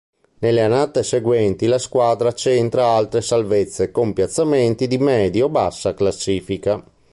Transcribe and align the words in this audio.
Nelle 0.39 0.63
annate 0.63 1.03
seguenti 1.03 1.67
la 1.67 1.77
squadra 1.77 2.31
centra 2.33 2.87
altre 2.87 3.21
salvezze 3.21 3.91
con 3.91 4.13
piazzamenti 4.13 4.87
di 4.87 4.97
medio-bassa 4.97 5.93
classifica. 5.93 6.83